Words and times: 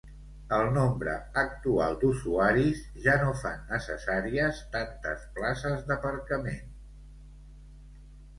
El 0.55 0.67
nombre 0.75 1.11
actual 1.41 1.97
d'usuaris 2.03 2.81
ja 3.03 3.17
no 3.25 3.35
fan 3.43 3.61
necessàries 3.75 4.63
tantes 4.77 5.27
places 5.37 5.85
d'aparcament. 5.93 6.67